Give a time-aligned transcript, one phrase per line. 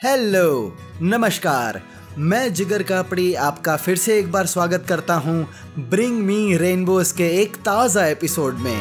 [0.00, 1.80] Hello, नमस्कार।
[2.18, 5.46] मैं जिगर कापड़ी आपका फिर से एक बार स्वागत करता हूँ
[5.78, 8.80] ब्रिंग मी रेनबोस के एक ताज़ा एपिसोड में।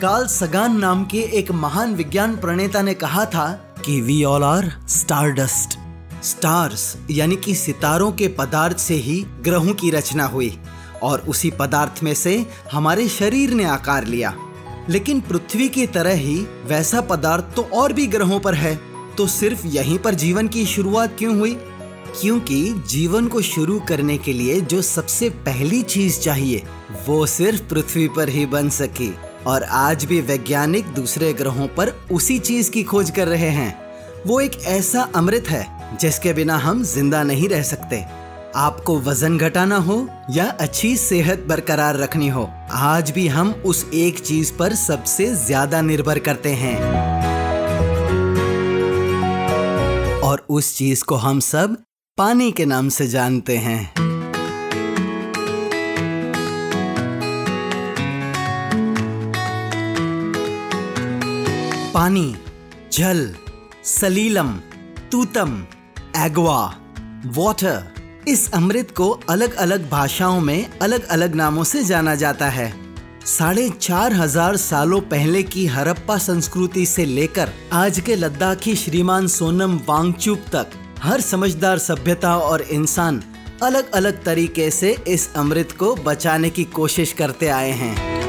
[0.00, 3.46] कार्ल सगान नाम के एक महान विज्ञान प्रणेता ने कहा था
[3.84, 5.78] कि we all are stardust
[6.24, 10.58] stars यानी कि सितारों के पदार्थ से ही ग्रहों की रचना हुई,
[11.02, 12.34] और उसी पदार्थ में से
[12.72, 14.34] हमारे शरीर ने आकार लिया।
[14.90, 18.80] लेकिन पृथ्वी की तरह ही वैसा पदार्थ तो और भी ग्रहों पर है।
[19.18, 21.56] तो सिर्फ़ यहीं पर जीवन की शुरुआत क्यों हुई?
[22.20, 26.62] क्योंकि जीवन को शुरू करने के लिए जो सबसे पहली चीज़ चाहिए,
[27.08, 29.14] वो सिर्फ़ पृथ्वी पर ही बन सकी।
[29.46, 33.84] और आज भी वैज्ञानिक दूसरे ग्रहों पर उसी चीज़ की खोज कर रहे हैं।
[34.26, 38.23] वो एक ऐसा अमृत है, जिसके बिना हम ज़िंदा नहीं रह सकते।
[38.56, 39.96] आपको वज़न घटाना हो
[40.30, 45.80] या अच्छी सेहत बरकरार रखनी हो, आज भी हम उस एक चीज़ पर सबसे ज़्यादा
[45.82, 46.76] निर्भर करते हैं।
[50.20, 51.76] और उस चीज़ को हम सब
[52.18, 53.92] पानी के नाम से जानते हैं।
[61.94, 62.34] पानी,
[62.92, 63.28] जल,
[63.84, 64.52] सलीलम,
[65.12, 65.62] तूतम,
[66.16, 66.62] एग्वा
[67.36, 67.92] वाटर
[68.28, 72.72] इस अमृत को अलग अलग भाषाओं में अलग अलग नामों से जाना जाता है।
[73.26, 79.78] साढ़े चार हज़ार सालों पहले की हरप्पा संस्कृति से लेकर आज के लद्दाखी श्रीमान सोनम
[79.88, 80.70] वांगचुक तक
[81.02, 83.22] हर समझदार सभ्यता और इंसान
[83.62, 88.23] अलग अलग तरीके से इस अमृत को बचाने की कोशिश करते आए हैं।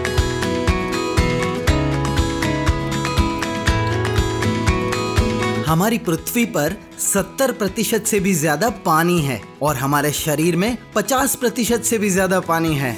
[5.68, 11.36] हमारी पृथ्वी पर 70 प्रतिशत से भी ज़्यादा पानी है और हमारे शरीर में 50
[11.36, 12.96] प्रतिशत से भी ज़्यादा पानी है।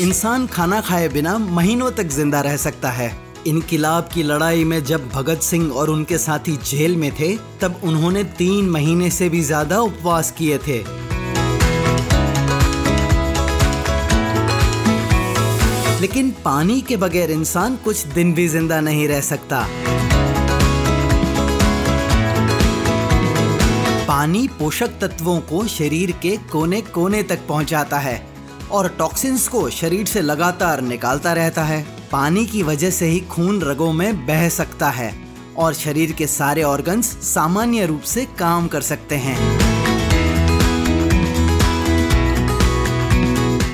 [0.00, 3.10] इंसान खाना खाए बिना महीनों तक ज़िंदा रह सकता है।
[3.46, 8.24] इनकिलाब की लड़ाई में जब भगत सिंह और उनके साथी जेल में थे, तब उन्होंने
[8.38, 10.78] तीन महीने से भी ज़्यादा उपवास किए थे।
[16.00, 19.66] लेकिन पानी के बगैर इंसान कुछ दिन भी ज़िंदा नहीं रह सकता।
[24.08, 28.20] पानी पोषक तत्वों को शरीर के कोने कोने तक पहुंचाता है
[28.70, 31.82] और टॉक्सिन्स को शरीर से लगातार निकालता रहता है।
[32.12, 35.12] पानी की वजह से ही खून रगों में बह सकता है
[35.56, 39.36] और शरीर के सारे ऑर्गन्स सामान्य रूप से काम कर सकते हैं।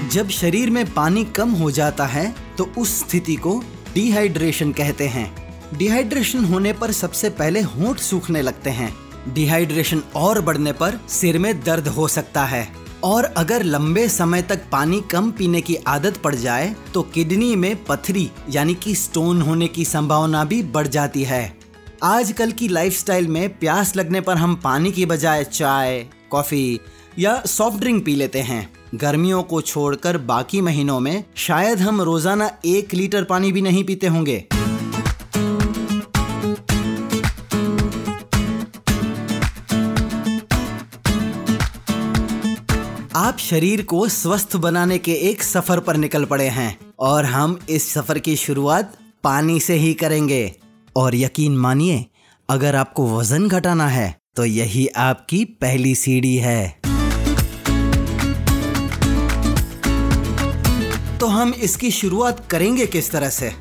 [0.09, 3.63] जब शरीर में पानी कम हो जाता है तो उस स्थिति को
[3.95, 5.33] डिहाइड्रेशन कहते हैं।
[5.79, 8.93] डिहाइड्रेशन होने पर सबसे पहले होंठ सूखने लगते हैं।
[9.29, 12.67] डिहाइड्रेशन और बढ़ने पर सिर में दर्द हो सकता है।
[13.05, 17.85] और अगर लंबे समय तक पानी कम पीने की आदत पड़ जाए तो किडनी में
[17.85, 21.57] पथरी, यानी कि स्टोन होने की संभावना भी बढ़ जाती है।
[22.03, 26.81] आजकल की लाइफस्टाइल में प्यास लगने पर हम पानी की बजाय चाय, कॉफ़ी
[27.19, 32.51] या सॉफ्ट ड्रिंक पी लेते हैं। गर्मियों को छोड़कर बाकी महीनों में शायद हम रोज़ाना
[32.67, 34.45] एक लीटर पानी भी नहीं पीते होंगे।
[43.17, 47.89] आप शरीर को स्वस्थ बनाने के एक सफ़र पर निकल पड़े हैं और हम इस
[47.93, 50.55] सफ़र की शुरुआत पानी से ही करेंगे।
[50.97, 52.05] और यकीन मानिए,
[52.49, 56.81] अगर आपको वज़न घटाना है तो यही आपकी पहली सीढ़ी है।
[61.19, 63.53] तो हम इसकी शुरुआत करेंगे किस तरह से?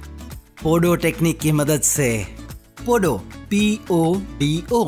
[0.63, 2.25] पोडो टेक्निक की मदद से।
[2.85, 3.15] Podo
[3.49, 4.83] P O D O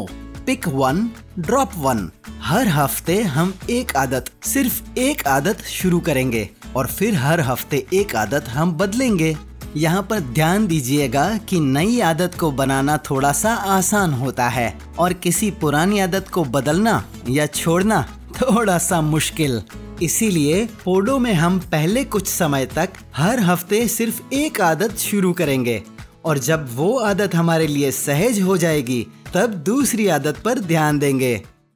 [0.46, 1.10] pick one
[1.40, 2.10] drop one
[2.46, 8.16] हर हफ़्ते हम एक आदत, सिर्फ़ एक आदत शुरू करेंगे और फिर हर हफ़्ते एक
[8.16, 9.36] आदत हम बदलेंगे।
[9.76, 14.68] यहाँ पर ध्यान दीजिएगा कि नई आदत को बनाना थोड़ा सा आसान होता है
[15.00, 18.02] और किसी पुरानी आदत को बदलना या छोड़ना
[18.42, 19.62] थोड़ा सा मुश्किल।
[20.02, 25.82] इसीलिए पोडो में हम पहले कुछ समय तक हर हफ़्ते सिर्फ़ एक आदत शुरू करेंगे
[26.26, 31.36] और जब वो आदत हमारे लिए सहज हो जाएगी, तब दूसरी आदत पर ध्यान देंगे।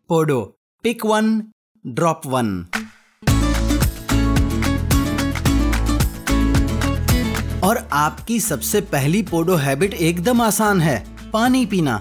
[0.09, 1.31] Podo pick one
[1.85, 2.49] drop one
[7.63, 11.03] और आपकी सबसे पहली पोडो हैबिट एकदम आसान है,
[11.33, 11.99] पानी पीना।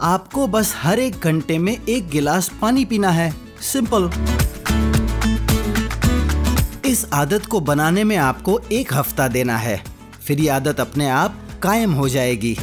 [0.00, 3.32] आपको बस हर एक घंटे में एक गिलास पानी पीना है।
[3.62, 4.10] सिंपल
[6.86, 9.82] इस आदत को बनाने में आपको एक हफ़्ता देना है।
[10.22, 12.56] फिर ये आदत अपने आप कायम हो जाएगी।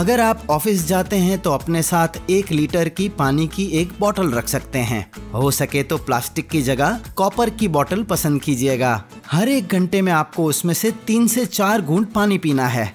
[0.00, 4.30] अगर आप ऑफ़िस जाते हैं तो अपने साथ एक लीटर की पानी की एक बोतल
[4.32, 5.00] रख सकते हैं।
[5.32, 8.92] हो सके तो प्लास्टिक की जगह कॉपर की बोतल पसंद कीजिएगा।
[9.30, 12.86] हर एक घंटे में आपको उसमें से तीन से चार घूंट पानी पीना है।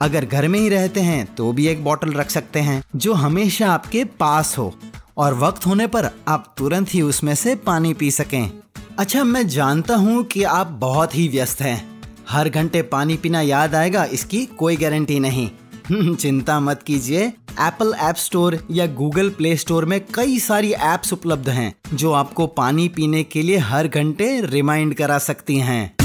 [0.00, 3.72] अगर घर में ही रहते हैं तो भी एक बोतल रख सकते हैं, जो हमेशा
[3.72, 4.72] आपके पास हो।
[5.18, 8.50] और वक्त होने पर आप तुरंत ही उसमें से पानी पी सकें।
[8.98, 11.89] अच्छा मैं जानता हूँ कि आप बहुत ही व्यस्त हैं।
[12.30, 15.48] हर घंटे पानी पीना याद आएगा, इसकी कोई गारंटी नहीं।
[16.16, 17.22] चिंता मत कीजिए।
[17.60, 22.46] एप्पल ऐप स्टोर या गूगल प्ले स्टोर में कई सारी एप्स उपलब्ध हैं, जो आपको
[22.48, 25.96] पानी पीने के लिए हर घंटे रिमाइंड करा सकती हैं।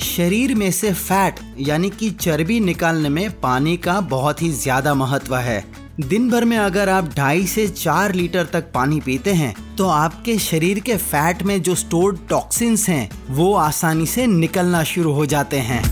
[0.00, 5.36] शरीर में से फैट यानी कि चर्बी निकालने में पानी का बहुत ही ज़्यादा महत्व
[5.36, 5.64] है।
[5.98, 10.36] दिन भर में अगर आप ढाई से चार लीटर तक पानी पीते हैं तो आपके
[10.38, 15.58] शरीर के फैट में जो स्टोर्ड टॉक्सिन्स हैं, वो आसानी से निकलना शुरू हो जाते
[15.58, 15.82] हैं।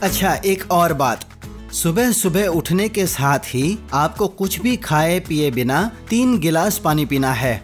[0.00, 1.26] अच्छा एक और बात।
[1.72, 7.06] सुबह सुबह उठने के साथ ही आपको कुछ भी खाए पिए बिना तीन गिलास पानी
[7.06, 7.60] पीना है।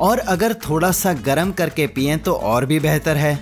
[0.00, 3.34] और अगर थोड़ा सा गर्म करके पिए तो और भी बेहतर है।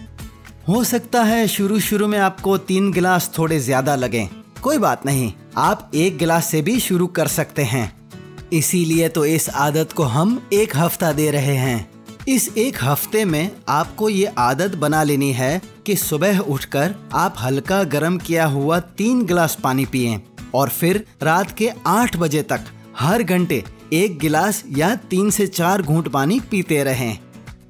[0.68, 4.26] हो सकता है शुरू शुरू में आपको तीन गिलास थोड़े ज़्यादा लगें।
[4.64, 9.48] कोई बात नहीं, आप एक गिलास से भी शुरू कर सकते हैं। इसीलिए तो इस
[9.50, 11.90] आदत को हम एक हफ़्ता दे रहे हैं।
[12.28, 17.82] इस एक हफ़्ते में आपको ये आदत बना लेनी है कि सुबह उठकर आप हल्का
[17.88, 20.20] गर्म किया हुआ तीन गिलास पानी पिए
[20.54, 23.62] और फिर रात के आठ बजे तक हर घंटे
[23.92, 27.18] एक गिलास या तीन से चार घूंट पानी पीते रहें।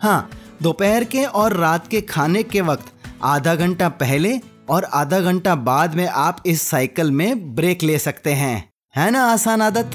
[0.02, 0.30] हाँ
[0.62, 2.92] दोपहर के और रात के खाने के वक्त
[3.24, 4.38] आधा घंटा पहले
[4.68, 9.24] और आधा घंटा बाद में आप इस साइकिल में ब्रेक ले सकते हैं। है ना,
[9.24, 9.90] आसान आदत?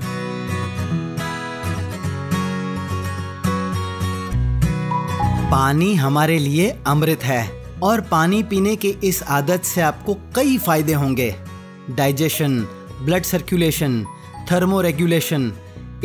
[5.51, 10.93] पानी हमारे लिए अमृत है और पानी पीने के इस आदत से आपको कई फ़ायदे
[10.93, 11.35] होंगे।
[11.89, 12.59] Digestion,
[13.01, 14.05] blood circulation
[14.81, 15.53] thermoregulation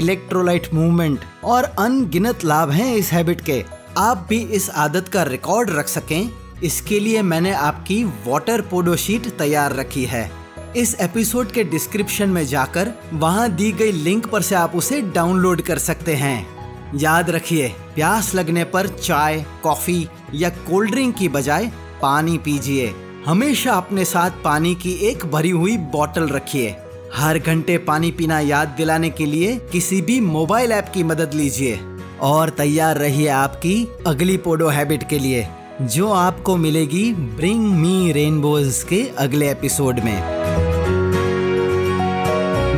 [0.00, 3.64] electrolyte movement और अनगिनत लाभ हैं इस हैबिट के।
[3.99, 9.26] आप भी इस आदत का रिकॉर्ड रख सकें। इसके लिए मैंने आपकी वाटर पोडो शीट
[9.26, 10.30] तैयार रखी है।
[10.76, 15.62] इस एपिसोड के डिस्क्रिप्शन में जाकर वहाँ दी गई लिंक पर से आप उसे डाउनलोड
[15.62, 16.54] कर सकते हैं।
[16.98, 21.72] याद रखिए, प्यास लगने पर चाय कॉफ़ी या कोल्ड ड्रिंक की बजाय
[22.02, 22.94] पानी पीजिए।
[23.26, 26.76] हमेशा अपने साथ पानी की एक भरी हुई बोतल रखिए।
[27.14, 31.80] हर घंटे पानी पीना याद दिलाने के लिए किसी भी मोबाइल ऐप की मदद लीजिए।
[32.20, 35.48] और तैयार रहिए आपकी अगली पोडो हैबिट के लिए।
[35.82, 40.21] जो आपको मिलेगी ब्रिंग मी रेनबोज के अगले एपिसोड में।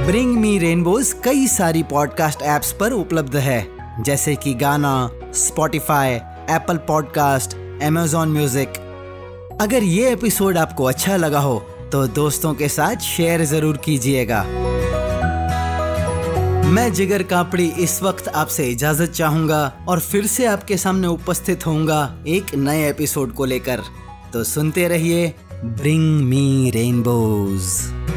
[0.07, 3.67] ब्रिंग मी रेनबोज कई सारी पॉडकास्ट एप्स पर उपलब्ध है,
[4.01, 6.15] जैसे कि Gaana Spotify
[6.51, 8.69] Apple podcast Amazon music
[9.61, 11.59] अगर ये एपिसोड आपको अच्छा लगा हो
[11.93, 14.45] तो दोस्तों के साथ शेयर ज़रूर कीजिएगा।
[16.67, 22.19] मैं जिगर कापड़ी इस वक्त आपसे इजाज़त चाहूँगा और फिर से आपके सामने उपस्थित होऊँगा
[22.27, 23.83] एक नए एपिसोड को लेकर।
[24.33, 25.35] तो सुनते रहिए,
[25.65, 28.16] ब्रिंग मी रेनबोज़।